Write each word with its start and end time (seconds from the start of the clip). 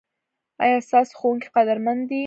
ایا 0.63 0.77
ستاسو 0.87 1.13
ښوونکي 1.19 1.47
قدرمن 1.55 1.97
دي؟ 2.09 2.19